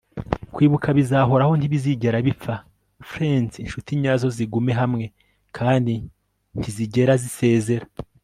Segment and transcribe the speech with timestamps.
[0.55, 2.55] kwibuka bizahoraho, ntibizigera bipfa
[3.09, 5.05] friends inshuti nyazo zigume hamwe
[5.57, 5.93] kandi
[6.57, 7.85] ntizigera zisezera